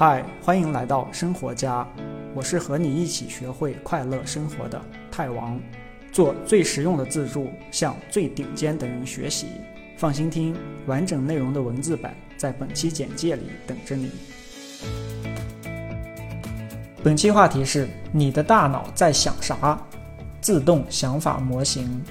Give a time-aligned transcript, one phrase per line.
[0.00, 1.86] 嗨，欢迎来到生活家，
[2.34, 4.80] 我是和你一起学会快乐生活的
[5.10, 5.60] 泰王，
[6.10, 9.48] 做最实用的自助，向最顶尖的人学习。
[9.98, 14.10] 放心听，完整内容的文字版在本期简介里等着你。
[17.04, 19.78] 本期话题是：你的大脑在想啥？
[20.40, 22.02] 自动想法模型。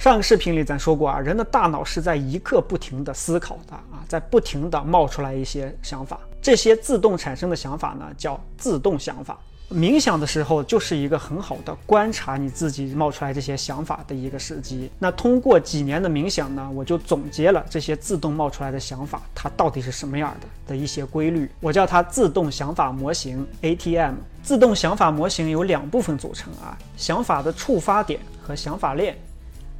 [0.00, 9.38] 上个视频里咱说过啊，人的大脑是在一刻不停的思考的啊，在不停的冒出来一些想法，这些自动产生的想法呢，叫自动想法。
[9.70, 14.90] 冥想的时候就是一个很好的观察你自己冒出来这些想法的一个时机。
[14.98, 21.46] 那通过几年的冥想呢，我就总结了这些自动冒出来的想法，它到底是什么样的的一些规律。
[21.60, 24.14] 我叫它自动想法模型 ATM。
[24.42, 29.14] 自动想法模型由两部分组成啊，想法的触发点和想法链。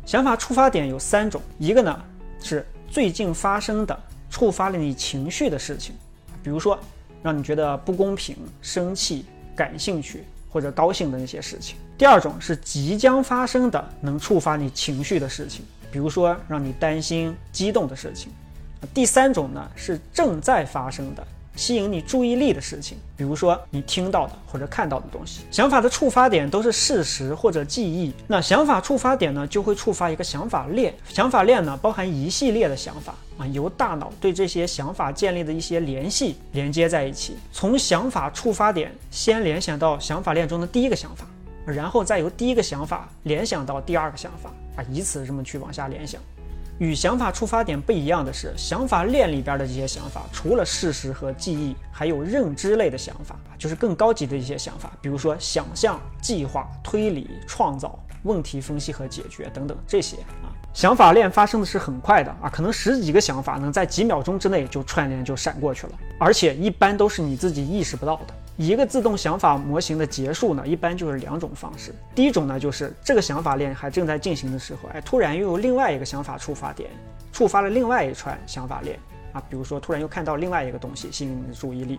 [0.06, 2.00] 想法触发点有三种，一个呢
[2.42, 5.94] 是最近发生的触发了你情绪的事情，
[6.42, 6.78] 比如说
[7.22, 11.76] 让你觉得不公平、生气、感兴趣或者高兴的那些事情。
[11.96, 18.32] 第二种是即将发生的能触发你情绪的事情，比如说让你担心、激动的事情。
[18.94, 21.24] 第三种呢是正在发生的。
[21.56, 25.42] 吸引你注意力的事情，比如说你听到的或者看到的东西。
[25.50, 28.14] 想法的触发点都是事实或者记忆。
[28.26, 30.94] 那想法触发点呢，就会触发一个想法链。
[31.08, 37.36] 想法链呢，包含一系列的想法啊，由大脑对这些想法建立的一些联系连接在一起。
[37.52, 41.26] 从想法触发点先联想到想法链中的第一个想法，
[41.66, 46.20] 然后再由第一个想法联想到第二个想法啊，以此这么去往下联想。
[46.80, 60.48] 与想法出发点不一样的是，想法链里边的这些想法，除了事实和记忆，还有认知类的想法，就是更高级的一些想法，比如说想象、计划、推理、创造、问题分析和解决等等这些啊。
[60.72, 68.34] 想法链发生的是很快的啊，可能十几个想法能在几秒钟之内就串联就闪过去了，而且一般都是你自己意识不到的。
[68.60, 71.94] 一个自动想法模型的结束呢，一般就是两种方式。
[72.14, 76.90] 第一种呢，就是这个想法链还正在进行的时候，哎，突然又有另外一个想法触发点，
[77.32, 78.98] 触发了另外一串想法链
[79.32, 81.98] 啊，比如说突然又看到另外一个东西，吸引你的注意力。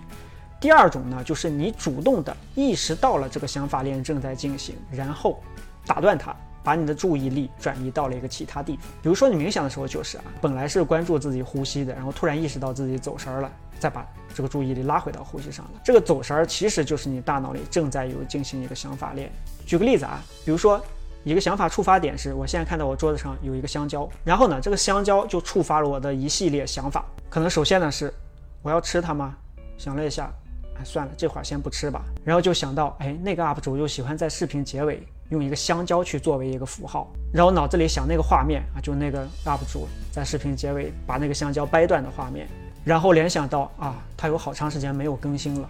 [0.60, 5.42] 第二种呢，就是你主动的意识到了这个想法链正在进行，然后
[5.88, 6.32] 打断它。
[6.64, 15.72] 把你的注意力转移到了一个其他地方，比如说你冥想的时候就是啊，本来是关注自己呼吸的，然后突然意识到自己走神儿了，再把这个注意力拉回到呼吸上了。
[15.84, 19.32] 这个走神儿其实就是你大脑里正在有进行一个想法链。
[19.66, 20.80] 举个例子啊，比如说
[21.24, 27.06] 一个想法触发点是我现在看到我桌子上有一个香蕉，然后呢，这个香蕉就触发了我的一系列想法。
[27.30, 28.14] 可能首先呢是
[28.62, 29.36] 我要吃它吗？
[29.78, 30.32] 想了一下，
[30.78, 32.04] 哎，算了，这会儿先不吃吧。
[32.24, 35.02] 然后就想到，哎，那个 UP 主又喜欢在视频结尾。
[35.32, 42.48] 用一个香蕉去作为一个符号，然后脑子里想那个画面啊，就那个 UP 主在视频结尾把那个香蕉掰断的画面，
[42.84, 45.70] 然后联想到啊，他有好长时间没有更新了，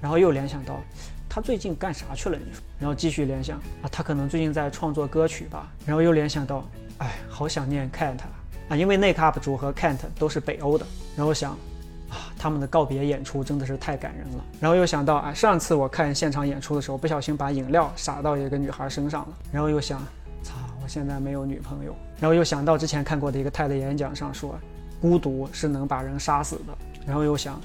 [0.00, 0.80] 然后又联想到
[1.28, 2.38] 他最近干啥去了？
[2.38, 6.64] 你说，然后继续联想啊，他可能最近在创作歌曲吧，然后又联想到，
[6.98, 8.18] 哎，好想念 Kent
[8.68, 11.58] 啊，因为那个 UP 主和 Kent 都是北欧的，然后想。
[12.42, 14.42] 他们的告别演出真的是太感人了。
[14.58, 19.28] 然后又想到啊，上次我看现场演出的时候，不小心把饮料洒到一个女孩身上了。
[19.52, 20.00] 然后又想，
[20.42, 21.94] 操，我现在没有女朋友。
[22.18, 24.58] 然后又想到之前看过的一个泰勒演讲上说，
[25.02, 26.72] 孤独是能把人杀死的。
[27.06, 27.60] 然后又想，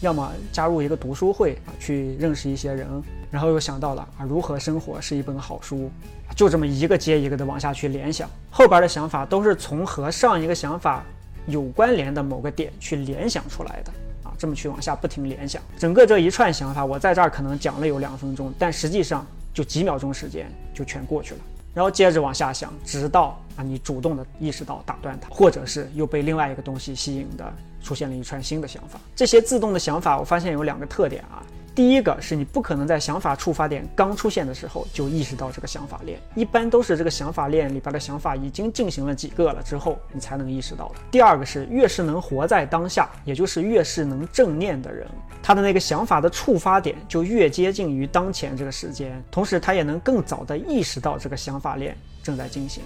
[0.00, 2.88] 要么加入一个读书会啊，去认识一些人。
[3.30, 5.88] 然后又想到了啊，如何生活是一本好书。
[6.34, 11.04] 就这么一个接一个的往下去联想，后边的想法都是从和上一个想法。
[11.48, 13.92] 有关联的某个点去联想出来的，
[14.38, 21.40] 这么去往下不停联想，整个这一串想法，我在这儿可能讲了有两分钟，但实际上就几秒钟时间就全过去了。
[21.74, 27.52] 然后接着往下想，直到啊你主动的意识到打断它，或者是又被另外一个东西吸引的
[27.82, 28.98] 出现了一串新的想法。
[29.14, 31.42] 这些自动的想法，我发现有两个特点啊。
[31.76, 40.94] 第一个是你不可能在想法触发点刚出现的时候就意识到这个想法链，一般都是这个想法链里边的想法已经进行了几个了之后，你才能意识到的。
[41.10, 45.06] 第二个是越是能活在当下，也就是越是能正念的人，
[45.42, 52.82] 他的那个想法的触发点就越接近于当前这个时间，同时他也能更早的意识到这个想法链正在进行。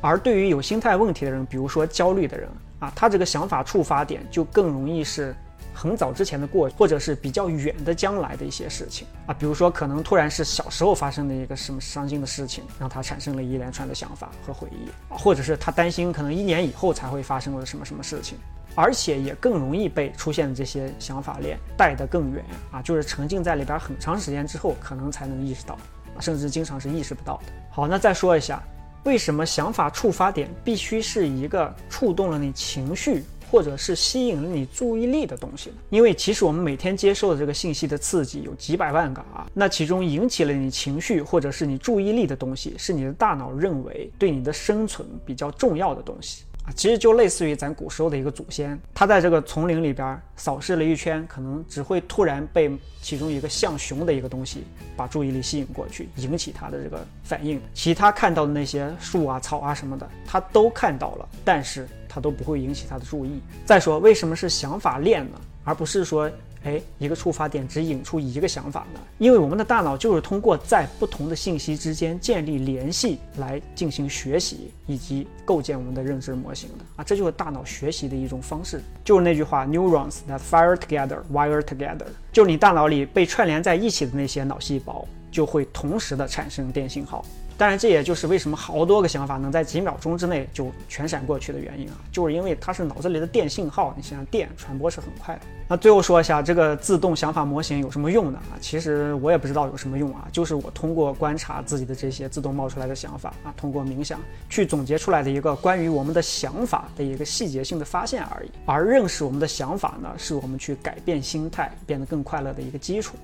[0.00, 2.48] 而对于有心态问题的人，比如说焦虑的人
[2.80, 5.32] 啊，他这个想法触发点就更容易是。
[5.74, 18.38] 很早之前的过，或者是比较远的将来的一些事情啊，比如说可能突然是小时候发生的一个什么伤心的事情，让他产生了一连串的想法和回忆，或者是他担心可能一年以后才会发生的什么什么事情，
[18.74, 25.78] 而且也更容易被出现的这些想法链带得更远啊，就是沉浸在里边很长时间之后，可能才能意识到，
[26.20, 27.52] 甚至经常是意识不到的。
[27.70, 28.62] 好，那再说一下，
[29.04, 33.24] 为什么想法触发点必须是一个触动了你情绪？
[33.52, 35.76] 或者是吸引了你注意力的东西呢？
[35.90, 46.44] 因为其实我们每天接受的这个信息的刺激有几百万个啊，那其中引起了你情绪或者是你注意力的东西，是你的大脑认为对你的生存比较重要的东西。
[46.64, 52.70] 啊，其实就类似于咱古时候的一个祖先，他在这个丛林里边扫视了一圈，可能只会突然被
[53.02, 54.62] 其中一个像熊的一个东西
[54.96, 57.60] 把注意力吸引过去，引起他的这个反应。
[57.74, 63.40] 其他看到的那些树啊、草啊什么的，他都看到了，但是它都不会引起他的注意。
[63.64, 66.30] 再说，为什么是想法链呢，而不是说？
[66.64, 69.00] 哎，一个触发点只引出一个想法呢？
[69.18, 78.80] 因为我们的大脑就是通过在不同的信息之间建立联系来进行学习以及构建我们的认知模型的啊，这就是大脑学习的一种方式。
[79.02, 87.24] 就是那句话，neurons that fire together wire together，就是你大脑里被串联在一起的那些脑细胞就会同时的产生电信号。
[87.62, 95.42] 当然，这也就是为什么好多个想法能在几秒钟之内就全闪过去的原因啊，就是因为它是脑子里的电信号，你想想电传播是很快的。
[95.68, 98.38] 那最后说一下这个自动想法模型有什么用呢？
[98.52, 104.18] 啊，其实我也不知道有什么用啊，就是我通过观察自己的这些自动冒出来的想法啊，通过冥想
[104.48, 108.50] 去总结出来的一个关于我们的想法的一个细节性的发现而已。
[108.66, 113.14] 而认识我们的想法呢，是我们去改变心态、变得更快乐的一个基础。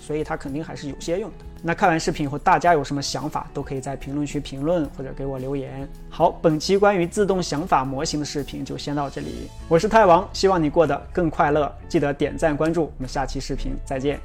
[0.00, 1.44] 所以它肯定还是有些用的。
[1.62, 5.88] 那看完视频以后，大家有什么想法，都可以在评论区评论或者给我留言。
[6.08, 9.48] 好，本期关于自动想法模型的视频就先到这里。
[9.68, 11.72] 我是太王，希望你过得更快乐。
[11.88, 14.20] 记得点赞关注，我们下期视频再见。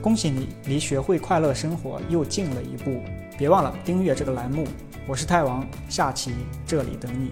[0.00, 3.02] 恭喜你，离学会快乐生活又近了一步。
[3.38, 4.66] 别忘了订阅这个栏目，
[5.06, 6.34] 我是太王，下期
[6.66, 7.30] 这里等你。